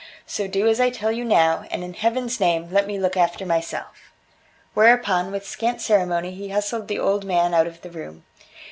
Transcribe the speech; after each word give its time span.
So 0.25 0.47
do 0.47 0.67
as 0.67 0.79
I 0.79 0.89
tell 0.89 1.11
you 1.11 1.23
now, 1.23 1.65
and 1.69 1.83
in 1.83 1.93
Heaven's 1.93 2.39
name 2.39 2.69
let 2.71 2.87
me 2.87 2.97
look 2.97 3.15
after 3.15 3.45
myself." 3.45 4.11
Whereupon, 4.73 5.29
with 5.31 5.45
scant 5.47 5.79
ceremony, 5.79 6.31
he 6.31 6.49
hustled 6.49 6.87
the 6.87 6.97
old 6.97 7.23
man 7.23 7.53
out 7.53 7.67
of 7.67 7.81
the 7.83 7.91
room. 7.91 8.23